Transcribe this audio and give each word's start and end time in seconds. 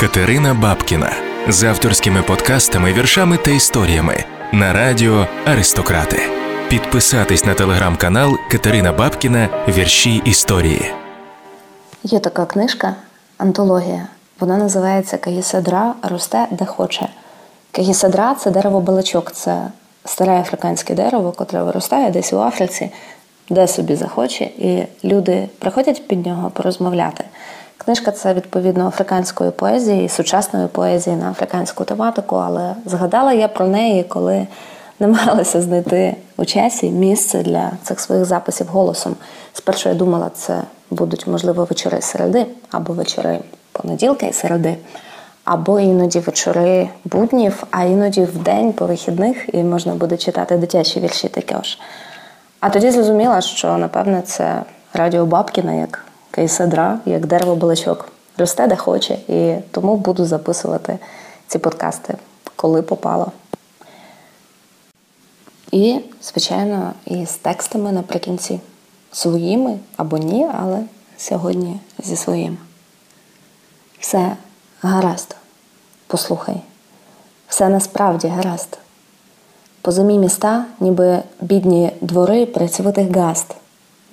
Катерина 0.00 0.54
Бабкіна 0.54 1.10
з 1.48 1.64
авторськими 1.64 2.22
подкастами, 2.22 2.92
віршами 2.92 3.36
та 3.36 3.50
історіями 3.50 4.24
на 4.52 4.72
радіо 4.72 5.26
Аристократи. 5.46 6.20
Підписатись 6.68 7.44
на 7.44 7.54
телеграм-канал 7.54 8.36
Катерина 8.50 8.92
Бабкіна 8.92 9.48
Вірші 9.68 10.22
історії. 10.24 10.92
Є 12.02 12.18
така 12.18 12.46
книжка, 12.46 12.94
антологія. 13.38 14.06
Вона 14.40 14.56
називається 14.56 15.18
Кагіседра 15.18 15.94
росте 16.02 16.46
де 16.50 16.64
хоче. 16.64 17.08
Кагіседра 17.72 18.34
це 18.34 18.50
дерево 18.50 18.80
балачок, 18.80 19.32
це 19.32 19.66
старе 20.04 20.40
африканське 20.40 20.94
дерево, 20.94 21.32
котре 21.32 21.62
виростає 21.62 22.10
десь 22.10 22.32
у 22.32 22.40
Африці, 22.40 22.90
де 23.50 23.68
собі 23.68 23.96
захоче, 23.96 24.44
і 24.44 24.82
люди 25.04 25.48
приходять 25.58 26.08
під 26.08 26.26
нього 26.26 26.50
порозмовляти. 26.50 27.24
Книжка 27.88 28.10
це 28.10 28.34
відповідно 28.34 28.88
африканської 28.88 29.50
поезії, 29.50 30.08
сучасної 30.08 30.66
поезії 30.66 31.16
на 31.16 31.30
африканську 31.30 31.84
тематику, 31.84 32.36
але 32.36 32.74
згадала 32.86 33.32
я 33.32 33.48
про 33.48 33.66
неї, 33.66 34.04
коли 34.04 34.46
намагалася 34.98 35.62
знайти 35.62 36.16
у 36.36 36.44
часі 36.44 36.90
місце 36.90 37.42
для 37.42 37.70
цих 37.82 38.00
своїх 38.00 38.24
записів 38.24 38.66
голосом. 38.66 39.16
Спершу 39.52 39.88
я 39.88 39.94
думала, 39.94 40.30
це 40.34 40.62
будуть, 40.90 41.26
можливо, 41.26 41.64
вечори 41.64 42.00
середи 42.00 42.46
або 42.70 42.92
вечори 42.92 43.38
понеділка 43.72 44.26
і 44.26 44.32
середи, 44.32 44.76
або 45.44 45.80
іноді 45.80 46.18
вечори 46.18 46.88
буднів, 47.04 47.64
а 47.70 47.82
іноді 47.82 48.24
в 48.24 48.38
день 48.38 48.72
по 48.72 48.86
вихідних, 48.86 49.54
і 49.54 49.62
можна 49.62 49.94
буде 49.94 50.16
читати 50.16 50.56
дитячі 50.56 51.00
вірші 51.00 51.28
також. 51.28 51.78
А 52.60 52.70
тоді 52.70 52.90
зрозуміла, 52.90 53.40
що 53.40 53.76
напевне 53.76 54.22
це 54.22 54.62
радіо 54.94 55.26
Бабкіна 55.26 55.72
як 55.72 56.07
кейседра, 56.38 57.00
як 57.06 57.26
дерево 57.26 57.56
балачок. 57.56 58.08
Росте 58.36 58.66
де 58.66 58.76
хоче, 58.76 59.14
і 59.28 59.56
тому 59.70 59.96
буду 59.96 60.26
записувати 60.26 60.98
ці 61.46 61.58
подкасти, 61.58 62.14
коли 62.56 62.82
попало. 62.82 63.32
І, 65.72 66.00
звичайно, 66.22 66.92
і 67.06 67.26
з 67.26 67.36
текстами 67.36 67.92
наприкінці 67.92 68.60
своїми 69.12 69.78
або 69.96 70.18
ні, 70.18 70.48
але 70.58 70.82
сьогодні 71.16 71.80
зі 71.98 72.16
своїм. 72.16 72.58
Все 74.00 74.36
гаразд, 74.82 75.36
послухай, 76.06 76.62
все 77.48 77.68
насправді 77.68 78.28
гаразд. 78.28 78.78
Позамі 79.82 80.18
міста, 80.18 80.64
ніби 80.80 81.22
бідні 81.40 81.92
двори 82.00 82.46
працьовитих 82.46 83.16
гаст, 83.16 83.54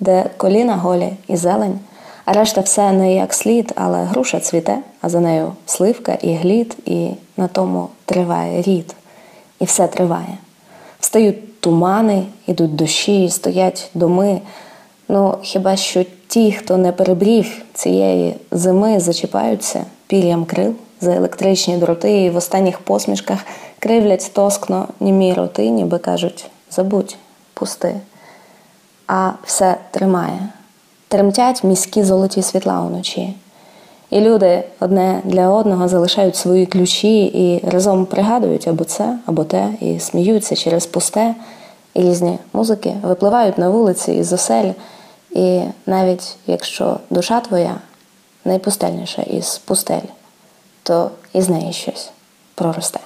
де 0.00 0.30
коліна 0.36 0.76
голі 0.76 1.16
і 1.28 1.36
зелень, 1.36 1.80
решта 2.26 2.60
все 2.60 2.92
не 2.92 3.14
як 3.14 3.34
слід, 3.34 3.72
але 3.76 4.04
груша 4.04 4.40
цвіте, 4.40 4.78
а 5.00 5.08
за 5.08 5.20
нею 5.20 5.52
сливка 5.66 6.12
і 6.12 6.34
глід, 6.34 6.76
і 6.84 7.08
на 7.36 7.48
тому 7.48 7.88
триває 8.04 8.62
рід, 8.62 8.94
і 9.60 9.64
все 9.64 9.86
триває. 9.86 10.38
Встають 11.00 11.60
тумани, 11.60 12.22
ідуть 12.46 12.76
дощі, 12.76 13.30
стоять 13.30 13.90
доми. 13.94 14.40
Ну, 15.08 15.38
хіба 15.42 15.76
що 15.76 16.04
ті, 16.28 16.52
хто 16.52 16.76
не 16.76 16.92
перебрів 16.92 17.62
цієї 17.74 18.34
зими, 18.50 19.00
зачіпаються 19.00 19.84
пір'ям 20.06 20.44
крил 20.44 20.74
за 21.00 21.14
електричні 21.14 21.76
дроти 21.76 22.22
і 22.22 22.30
в 22.30 22.36
останніх 22.36 22.78
посмішках 22.78 23.38
кривлять 23.78 24.30
тоскно 24.34 24.88
німі 25.00 25.34
роти, 25.34 25.70
ніби 25.70 25.98
кажуть 25.98 26.46
забудь, 26.70 27.16
пусти. 27.54 28.00
А 29.06 29.30
все 29.44 29.76
тримає. 29.90 30.48
Тремтять 31.08 31.64
міські 31.64 32.04
золоті 32.04 32.42
світла 32.42 32.80
уночі. 32.80 33.34
І 34.10 34.20
люди 34.20 34.64
одне 34.80 35.20
для 35.24 35.48
одного 35.48 35.88
залишають 35.88 36.36
свої 36.36 36.66
ключі 36.66 37.24
і 37.24 37.68
разом 37.70 38.06
пригадують 38.06 38.68
або 38.68 38.84
це, 38.84 39.18
або 39.26 39.44
те, 39.44 39.68
і 39.80 40.00
сміються 40.00 40.56
через 40.56 40.86
пусте, 40.86 41.34
і 41.94 42.00
різні 42.00 42.38
музики 42.52 42.94
випливають 43.02 43.58
на 43.58 43.68
вулиці 43.68 44.12
із 44.12 44.32
осель. 44.32 44.70
І 45.30 45.60
навіть 45.86 46.36
якщо 46.46 47.00
душа 47.10 47.40
твоя 47.40 47.74
найпустельніша 48.44 49.22
із 49.22 49.58
пустель, 49.58 50.08
то 50.82 51.10
із 51.32 51.48
неї 51.48 51.72
щось 51.72 52.10
проросте. 52.54 53.00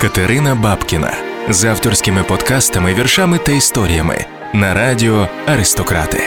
Катерина 0.00 0.54
Бабкіна 0.54 1.12
з 1.48 1.64
авторськими 1.64 2.22
подкастами, 2.22 2.94
віршами 2.94 3.38
та 3.38 3.52
історіями 3.52 4.26
на 4.54 4.74
радіо 4.74 5.28
Аристократи. 5.46 6.20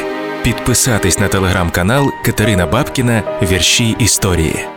Підписатись 0.43 1.19
на 1.19 1.27
телеграм-канал 1.27 2.11
Катерина 2.25 2.65
Бабкіна 2.65 3.23
Вірші 3.41 3.95
історії. 3.99 4.74